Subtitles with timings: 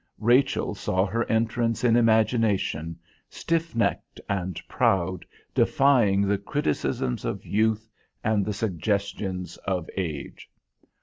[0.17, 2.97] Rachel saw her entrance in imagination,
[3.29, 7.87] stiff necked and proud, defying the criticisms of youth
[8.23, 10.49] and the suggestions of age.